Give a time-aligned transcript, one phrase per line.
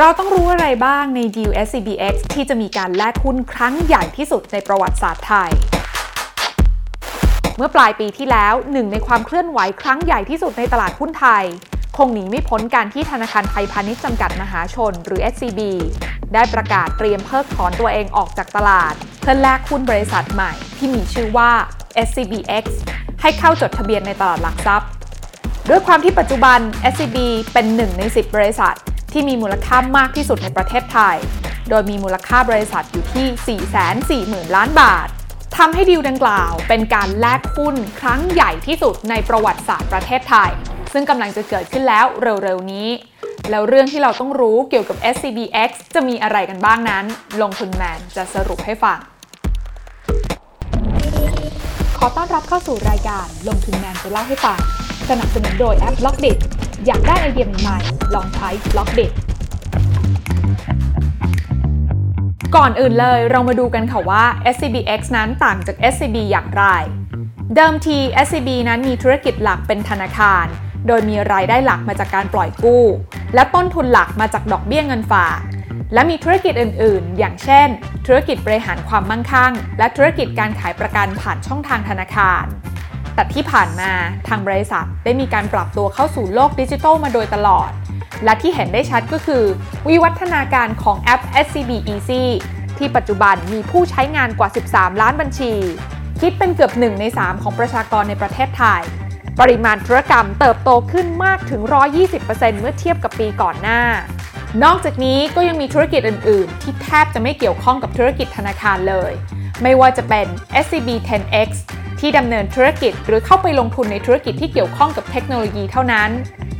[0.00, 5.50] เราต้องรู้อะไรบ้างในดีล SCBX ที่จะมีการแลกหุ้นครั้งใหญ่ที่สุดในประวัติศาสตร์ไทย
[7.56, 11.44] เมื่อปลายปีที่แล้วหนึ่งในความเคลื่อนไหวครั้งใหญ่ที่สุดในตลาดหุ้นไทย
[11.96, 15.60] คงหนีไม่พ้นการที่ธนาคารไทยพาณิชย์จำกัดมหาชน หรือ SCB
[16.34, 21.50] ได้ประกาศเตรียมเพิกถอนตัวเองออกจากตลาด เพื่อแลกหุ้นบริษัทใหม่ ที่มีชื่อว่า
[22.06, 22.64] SCBX
[23.22, 24.88] ให้เข้าจดทะเบียนในตลาดหลักทรัพย์
[25.68, 26.58] ด้วยความที่ปัจจุบัน
[26.92, 27.18] SCB
[27.52, 28.76] เป็นหนึ่งใน 10 บริษัท
[29.12, 31.16] ที่มีมูลค่ามากที่สุดในประเทศไทย
[31.70, 33.26] โดยมีมูลค่าบริษัทอยู่ที่
[34.46, 35.08] 440,000 ล้านบาท
[35.56, 40.50] ทำให้ดีลดังกล่าวเป็นการแลกหุ้นครั้งใหญ่ที่สุดในประวัติศาสตร์ประเทศไทย
[40.92, 42.88] ซึ่งกำลังจะเกิดขึ้นแล้วเร็วๆนี้
[43.50, 47.04] แล้วเรื่องที่เราต้องรู้เกี่ยวกับ SCBX จะมีอะไรกันบ้างนั้น
[47.42, 48.98] ลงทุนแมนจะสรุปให้ฟัง
[51.98, 54.58] ขอต้อนรับเข้าสู่รายการลงทุนแมนจะเล่าให้ฟัง
[55.10, 56.26] สนับสนุนโดยแอปล็อกเด
[56.86, 59.00] อยากได้ไอเดียใหม่ๆลองใช้ b ล็อกเด
[62.56, 66.64] ก่อนอื่นเลยเรามาดูกันค่ะว่า SCBX นั้นต่างจาก SCB อย่างไร
[67.54, 70.46] เดิมที SCB นั้นมีธุรกิจหลักเป็นธนาคาร
[70.86, 72.84] โดยมีรายได้หลักมาจากการปล่อยกู้
[73.34, 75.38] และต้นทุนหลักมาจากดอกเบี้ยเงินฝาก
[75.94, 77.68] และมีธุรกิจอื่นๆ อย่างเช่น
[78.06, 82.44] ธุรกิจบริหารความมั่งคั่ง และธุรกิจการขายประกันผ่านช่องทางธนาคาร
[83.18, 83.90] แต่ที่ผ่านมา
[84.28, 87.70] ทางบริษัทได้มีการปรับตัวเข้าสู่โลกดิจิทัลมาโดยตลอด
[88.24, 89.44] และที่เห็นได้ชัดก็คือ
[89.88, 92.24] วิวัฒนาการของแอป SCB Easy
[92.78, 95.52] ที่ปัจจุบันมีผู้ใช้งานกว่า 13 ล้านบัญชี
[96.20, 98.82] คิดเป็นเกือบ 1 ใน 3 ของประชากรในประเทศไทย
[99.40, 101.62] ปริมาณธุรกรรมเติบโตขึ้นมากถึง
[102.10, 103.82] 120%เมื่อเทียบกับปีก่อนหน้า
[104.64, 109.12] นอกจากนี้ก็ยังมีธุรกิจอื่น ๆ ที่แทบจะไม่เกี่ยวข้องกับธุรกิจธนาคารเลย
[109.62, 110.26] ไม่ว่าจะเป็น
[110.64, 111.50] SCB 10X
[112.00, 116.10] ที่ดำเนินธุรกิจหรือเข้าไปลงทุนในธุรกิจที่เกี่ยวข้องกับเทคโนโลยีเท่านั้น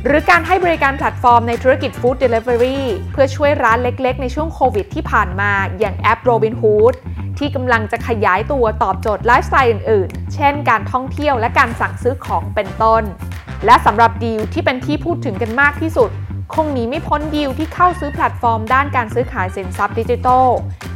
[0.05, 2.81] หรือการให้บริการแพลตฟอร์มในธุรกิจ Food Delivery
[3.11, 6.93] เพื่อช่วยร้านเล็กๆ ในช่วงโควิดที่ผ่านมา อย่างแอป Robinhood
[7.37, 13.03] ที่กำลังจะขยายตัวตอบโจทย์ไลฟ์สไตล์อื่นๆ เช่นการท่องเที่ยวและการสั่งซื้อของเป็นต้น
[13.65, 16.09] และสำหรับดีลที่เป็นที่พูดถึงกันมากที่สุด
[16.53, 20.47] คงหนีไม่พ้นดีลที่เข้าซื้อแพลตฟอร์มด้านการซื้อขายสินทรัพย์ดิจิทัล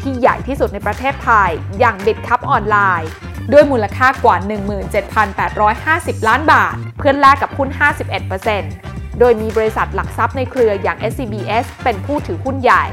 [0.02, 3.10] ที่ใหญ่ที่สุดในประเทศไทย อย่าง Bitkub Online
[3.52, 4.38] ด้วยมูลค่ากว่า
[5.12, 7.70] 17,850 ล้านบาท เพื่อแลกกับหุ้น
[8.44, 12.84] 51%โดยมีบริษัทหลักทรัพย์ในเครืออย่าง SCBS เป็นผู้ถือหุ้นใหญ่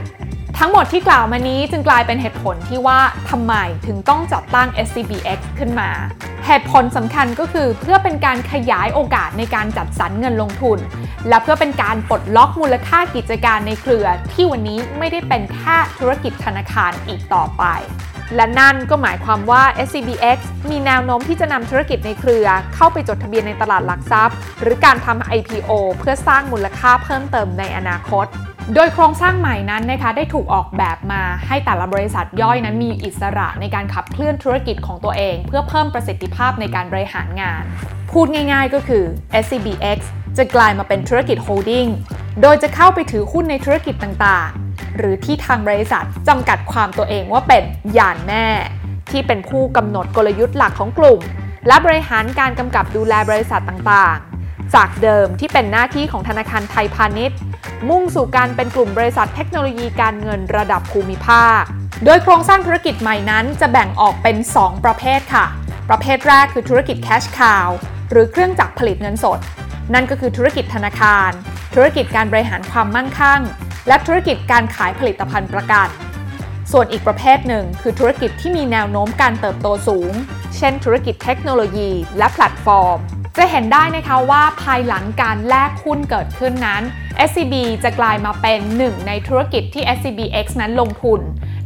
[0.62, 3.00] ทั้งหมดที่กล่าวมานี้จึงกลายเป็นเหตุผลที่ว่า
[3.30, 3.54] ทำไม
[3.86, 5.90] ถึงต้องจัดตั้ง SCBX ขึ้นมา
[6.46, 10.78] เหตุผลสำคัญก็คือเพื่อเป็นการขยายโอกาสในการจัดสรรเงินลงทุน
[11.28, 17.64] และเพื่อเป็นการปลดล็อกมูลค่ากิจการในเครือ ที่วันนี้ไม่ได้เป็นแค่ธุรกิจธนาคารอีกต่อไป
[18.36, 20.38] และนั่นก็หมายความว่า SCBX
[20.70, 28.26] มีแนวโน้มที่จะนำธุรกิจในเครือ เข้าไปจดทะเบียนในตลาดหลักทรัพย์ หรือการทำ IPO เพื่อสร้างมูลค่าเพิ่มเติมในอนาคต
[28.74, 37.62] โดยโครงสร้างใหม่นั้นนะคะได้ถูกออกแบบมาให้แต่ละบริษัทย่อยนั้นมีอิสระในการขับเคลื่อนธุรกิจของตัวเอง เพื่อเพิ่มประสิทธิภาพในการบริหารงาน
[38.10, 39.04] พูดง่ายๆก็คือ
[39.42, 39.98] SCBX
[40.38, 41.86] จะกลายมาเป็นธุรกิจโฮลดิ้ง
[42.42, 47.62] โดยจะเข้าไปถือหุ้นในธุรกิจต่างๆ หรือที่ทางบริษัทจำกัดความตัวเองว่าเป็น
[47.98, 48.46] ยานแม่
[49.10, 51.20] ที่เป็นผู้กำหนดกลยุทธ์หลักของกลุ่ม
[51.66, 54.29] และบริหารการกำกับดูแลบริษัทต่างๆ
[54.74, 57.38] จากเดิมที่เป็นหน้าที่ของธนาคารไทยพาณิชย์
[57.88, 61.62] มุ่งสู่การเป็นกลุ่มบริษัทเทคโนโลยีการเงินระดับภูมิภาค
[62.04, 65.46] โดยโครงสร้างธุรกิจใหม่นั้นจะแบ่งออกเป็น 2 ประเภทค่ะ
[65.88, 67.68] ประเภทแรกคือธุรกิจ cash cow
[68.10, 69.38] หรือเครื่องจักรผลิตเงินสด
[69.94, 71.30] นั่นก็คือธุรกิจธนาคาร
[71.74, 73.40] ธุรกิจการบริหารความมั่งคั่ง
[73.88, 75.88] และธุรกิจการขายผลิตภัณฑ์ประกัน
[76.72, 80.12] ส่วนอีกประเภทหนึ่ง คือธุรกิจที่มีแนวโน้มการเติบโตสูง
[80.56, 82.98] เช่น ธุรกิจเทคโนโลยี และแพลตฟอร์ม
[83.36, 86.82] จะเห็นได้นะคะว่าภายหลังการแลกหุ้นเกิดขึ้นนั้น
[87.28, 87.54] SCB
[87.84, 91.20] จะกลายมาเป็นหนึ่งในธุรกิจที่ SCBX นั้นลงทุน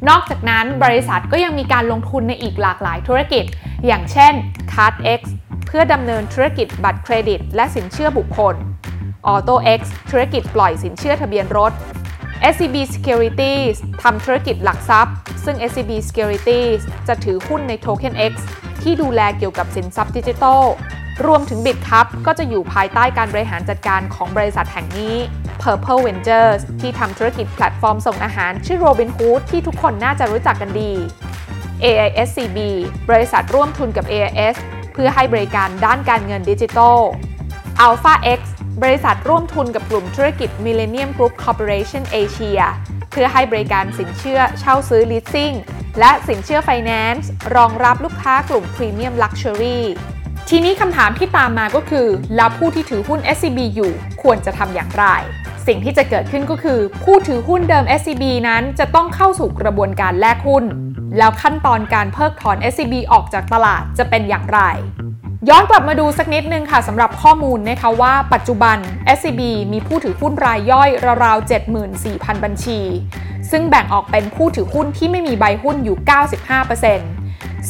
[0.09, 3.45] นอกจากนั้นบริษัทก็ยังมีการลงทุนในอีกหลากหลายธุรกิจ
[3.87, 4.33] อย่างเช่น
[4.73, 5.21] CardX
[5.67, 8.55] เพื่อดำเนินธุรกิจบัตรเครดิต และสินเชื่อบุคคล
[9.27, 9.81] AutoX
[10.11, 11.73] ธุรกิจปล่อยสินเชื่อทะเบียนรถ
[12.53, 18.33] SCB Securities ทำธุรกิจหลักทรัพย์ ซึ่ง SCB Securities จะถือหุ้นใน Token X
[18.83, 20.63] ที่ดูแลเกี่ยวกับสินทรัพย์ดิจิทัล
[21.27, 25.17] รวมถึง BitCup ก็จะอยู่ภายใต้การบริหารจัดการของบริษัทแห่งนี้
[25.63, 30.93] Purple Ventures ที่ทำธุรกิจแพลตฟอร์มส่งอาหารชื่อ Robinhood ที่ทุกคนน่าจะรู้จักกันดี
[31.85, 32.59] AISCB
[33.11, 34.57] บริษัทร่วมทุนกับ AIS
[34.93, 36.99] เพื่อให้บริการด้านการเงินดิจิทัล
[37.87, 38.41] Alpha X
[38.83, 42.61] บริษัทร่วมทุนกับกลุ่มธุรกิจ Millennium Group Corporation Asia
[43.11, 45.57] เพื่อให้บริการสินเชื่อเช่าซื้อ leasing
[45.99, 47.25] และสินเชื่อ finance
[47.57, 49.81] รองรับลูกค้ากลุ่ม Premium Luxury
[50.51, 52.07] ทีนี้คำถามที่ตามมาก็คือ
[52.37, 53.93] แล้วผู้ที่ถือหุ้น SCB อยู่
[54.23, 55.05] ควรจะทำอย่างไร
[55.67, 60.65] สิ่งที่จะเกิดขึ้นก็คือ ผู้ถือหุ้นเดิม SCB นั้นจะต้องเข้าสู่กระบวนการแลกหุ้น
[61.19, 64.61] แล้วขั้นตอนการเพิกถอน SCB ออกจากตลาดจะเป็นอย่างไร
[65.49, 68.77] ย้อนกลับมาดูสักนิดนึงค่ะสำหรับข้อมูลนะคะว่าปัจจุบัน
[69.17, 69.41] SCB
[69.73, 70.91] มีผู้ถือหุ้นรายย่อย
[71.25, 71.51] ราวๆ
[71.91, 72.81] 74,000 บัญชี
[73.51, 75.97] ซึ่งแบ่งออกเป็นผู้ถือหุ้นที่ไม่มีใบหุ้นอยู่
[76.59, 77.14] 95%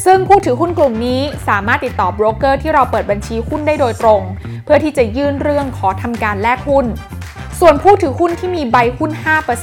[0.03, 4.21] ซึ่งผู้ถือหุ้นกลุ่มนี้สามารถติดต่อโบรกเกอร์ที่เราเปิดบัญชีหุ้นได้โดยตรง
[4.63, 6.85] เพื่อที่จะยื่นเรื่องขอทำการแลกหุ้น
[7.59, 9.11] ส่วนผู้ถือหุ้นที่มีใบหุ้น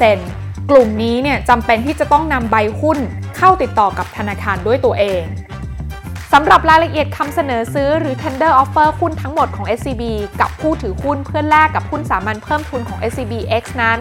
[0.08, 2.98] 5%กลุ่มนี้เนี่ยจำเป็นที่จะต้องนำใบหุ้น
[3.36, 5.22] เข้าติดต่อกับธนาคารด้วยตัวเอง
[6.32, 10.02] สำหรับรายละเอียดคำเสนอซื้อหรือ tender offer หุ้นทั้งหมดของ SCB
[10.40, 13.32] กับผู้ถือหุ้นเพื่อแลกกับหุ้นสามัญเพิ่มทุนของ SCB
[13.62, 13.98] X นั้น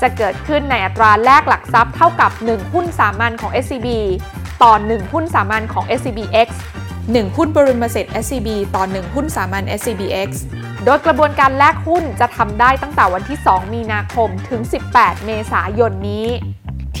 [0.00, 3.88] จะเกิดขึ้นในอัตราแลกหลักทรัพย์เท่ากับ 1 หุ้นสามัญของ SCB
[4.62, 6.48] ต่อ 1 หุ้นสามัญของ SCB X
[6.94, 10.30] 1 หุ้นบริมสิทธิ์ SCB ต่อ 1 หุ้นสามัญ SCB X
[10.84, 14.60] โดยกระบวนการแลกหุ้นจะทำได้ตั้งแต่วันที่ 2 มีนาคมถึง
[14.94, 16.26] 18 เมษายนนี้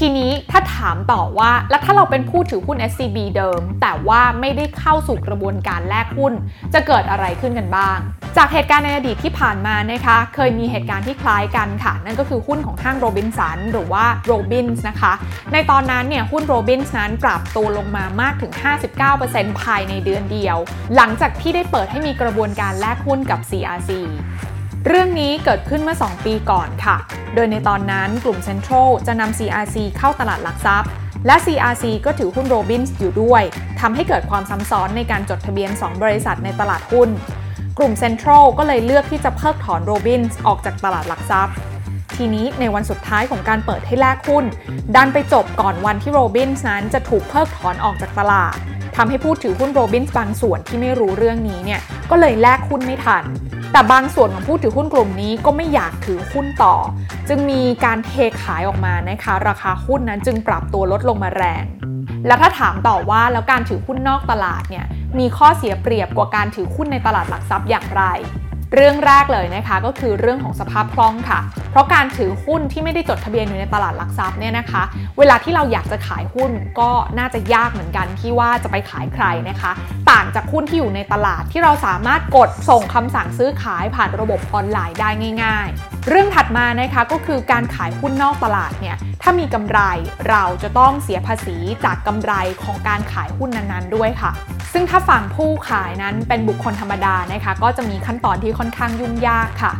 [0.06, 6.32] ีนี้ถ้าถามต่อว่า แล้วถ้าเราเป็นผู้ถือหุ้น SCB เดิม แต่ว่าไม่ได้เข้าสู่กระบวนการแลกหุ้น
[6.74, 7.98] จะเกิดอะไรขึ้นกันบ้าง
[8.36, 15.12] จากเหตุการณ์ในอดีตที่ผ่านมานะคะ เคยมีเหตุการณ์ที่คล้ายกันค่ะ นั่นก็คือหุ้นของห้างโรบินสันหรือว่าโรบินส์นะคะ
[15.52, 18.52] ในตอนนั้นเนี่ยหุ้น ROBINS นั้นปรับตัวลงมามากถึง
[19.06, 20.56] 59%ภายในเดือนเดียว
[20.96, 23.90] หลังจากที่ได้เปิดให้มีกระบวนการแลกหุ้นกับ CRC
[24.90, 26.96] เรื่องนี้เกิดขึ้นเมื่อ 2 ปีก่อนค่ะ
[27.34, 30.90] โดยในตอนนั้นกลุ่ม Central จะนำ CRC เข้าตลาดหลักทรัพย์
[31.26, 33.42] และ CRC ก็ถือหุ้น ROBINS อยู่ด้วย
[33.80, 37.08] ทำให้เกิดความซ้ำซ้อนในการจดทะเบียน 2 บริษัทในตลาดหุ้น
[37.78, 41.54] กลุ่ม Central ก็เลยเลือกที่จะเพิกถอน ROBINS ออกจากตลาดหลักทรัพย์
[42.16, 44.44] ทีนี้ในวันสุดท้ายของการเปิดให้แลกหุ้น
[44.96, 48.56] ดันไปจบก่อนวันที่โรบินส์นั้นจะถูกเพิกถอนออกจากตลาด
[48.96, 51.80] ทำให้ผู้ถือหุ้นโรบินส์บางส่วนที่ไม่รู้เรื่องนี้เนี่ย
[52.10, 53.24] ก็เลยแลกหุ้นไม่ทัน
[53.76, 56.74] แต่บางส่วนของผู้ถือหุ้นกลุ่มนี้ก็ไม่อยากถือหุ้นต่อ
[57.28, 58.12] จึงมีการเท
[58.42, 61.64] ขายออกมานะคะ ราคาหุ้นนั้นจึงปรับตัวลดลงมาแรง
[62.26, 64.86] แล้วถ้าถามต่อว่าแล้วการถือหุ้นนอกตลาดเนี่ย
[65.18, 68.02] มีข้อเสียเปรียบกว่าการถือหุ้นในตลาดหลักทรัพย์อย่างไร
[68.76, 71.40] เรื่องแรกเลยนะคะก็คือเรื่องของสภาพคล่องค่ะ
[71.70, 74.82] เพราะการถือหุ้นที่ไม่ได้จดทะเบียนอยู่ในตลาดหลักทรัพย์เนี่ยนะคะ
[75.18, 79.72] เวลาที่เราอยากจะขายหุ้นก็น่าจะยากเหมือนกันที่ว่าจะไปขายใครนะคะ
[80.10, 85.10] ต่างจากหุ้นที่อยู่ในตลาดที่เราสามารถกดส่งคำสั่งซื้อขายผ่านระบบออนไลน์ได้
[85.44, 89.80] ง่าย ๆ เรื่องถัดมานะคะก็คือการขายหุ้นนอกตลาดเนี่ยถ้ามีกำไร
[90.28, 92.32] เราจะต้องเสียภาษีจากกำไร
[92.62, 94.30] ของการขายหุ้นนั้นๆด้วยค่ะ
[94.72, 99.72] ซึ่งถ้าฝั่งผู้ขายนั้นเป็นบุคคลธรรมดานะคะ ก็จะมีขั้นตอนที่ค่อนข้างยุ่งยากค่ะ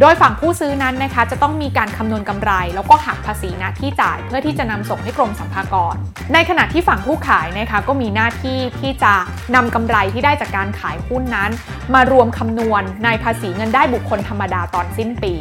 [0.00, 5.94] โดยฝั่งผู้ซื้อนั้นนะคะ จะต้องมีการคำนวณกำไร แล้วก็หักภาษีหน้าที่จ่ายเพื่อที่จะนำส่งให้กรมสรรพากร
[6.32, 9.14] ในขณะที่ฝั่งผู้ขายนะคะก็มีหน้าที่ที่จะ
[9.54, 11.50] นำกำไรที่ได้จากการขายหุ้นนั้น
[11.94, 15.34] มารวมคำนวณในภาษีเงินได้บุคคลธรรมดาตอนสิ้นปี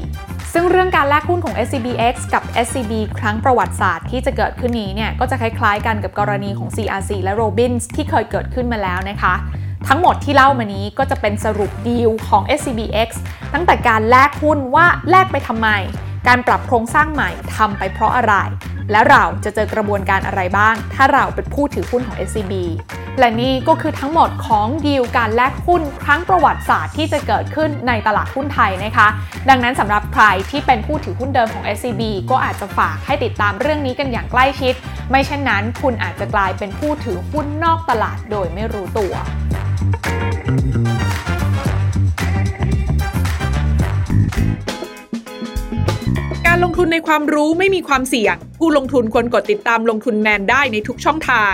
[0.53, 9.33] ซึ่งเรื่องการแลกหุ้นของ SCBX กับ SCB ครั้งประวัติศาสตร์ที่จะเกิดขึ้นนี้เนี่ยก็จะคล้ายๆกันกับกรณีของ CRC และ Robins ที่เคยเกิดขึ้นมาแล้วนะคะ
[9.87, 13.09] ทั้งหมดที่เล่ามานี้ก็จะเป็นสรุปดีลของ SCBX
[13.53, 15.69] ตั้งแต่การแลกหุ้นว่าแลกไปทำไม
[16.27, 18.35] การปรับโครงสร้างใหม่ทำไปเพราะอะไร
[18.91, 22.53] และเราจะเจอกระบวนการอะไรบ้าง ถ้าเราเป็นผู้ถือหุ้นของ SCB
[23.19, 29.07] และนี่ก็คือทั้งหมดของดีลการแลกหุ้นครั้งประวัติศาสตร์ที่จะเกิดขึ้นในตลาดหุ้นไทยนะคะ
[29.49, 32.01] ดังนั้นสำหรับใครที่เป็นผู้ถือหุ้นเดิมของ SCB
[32.31, 34.73] ก็อาจจะฝากให้ติดตามเรื่องนี้กันอย่างใกล้ชิด
[35.09, 39.13] ไม่เช่นนั้นคุณอาจจะกลายเป็นผู้ถือหุ้นนอกตลาดโดยไม่รู้ตัว
[46.47, 51.53] การลงทุนในความรู้ไม่มีความเสี่ยง ผู้ลงทุนควรกดติดตามลงทุนแมนได้ในทุกช่องทาง